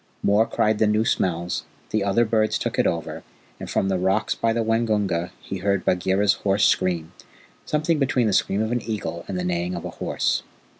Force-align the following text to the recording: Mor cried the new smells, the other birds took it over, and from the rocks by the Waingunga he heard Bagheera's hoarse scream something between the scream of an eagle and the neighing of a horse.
Mor 0.23 0.47
cried 0.47 0.79
the 0.79 0.87
new 0.87 1.05
smells, 1.05 1.63
the 1.91 2.03
other 2.03 2.25
birds 2.25 2.57
took 2.57 2.79
it 2.79 2.87
over, 2.87 3.21
and 3.59 3.69
from 3.69 3.87
the 3.87 3.99
rocks 3.99 4.33
by 4.33 4.51
the 4.51 4.63
Waingunga 4.63 5.29
he 5.39 5.57
heard 5.59 5.85
Bagheera's 5.85 6.33
hoarse 6.41 6.65
scream 6.65 7.11
something 7.67 7.99
between 7.99 8.25
the 8.25 8.33
scream 8.33 8.63
of 8.63 8.71
an 8.71 8.81
eagle 8.81 9.23
and 9.27 9.37
the 9.37 9.43
neighing 9.43 9.75
of 9.75 9.85
a 9.85 9.91
horse. 9.91 10.41